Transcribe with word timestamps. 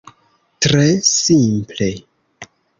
Tre 0.65 0.87
simple. 1.11 1.93